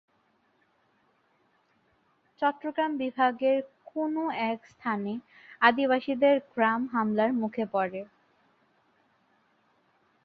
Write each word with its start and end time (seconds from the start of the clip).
চট্টগ্রাম 2.41 2.91
বিভাগের 2.97 3.57
কোন 3.85 4.13
এক 4.51 4.59
স্থানে 4.65 5.13
আদিবাসীদের 5.61 6.35
গ্রাম 6.53 6.81
হামলার 6.93 7.31
মুখে 7.33 7.65
পরে। 7.71 8.01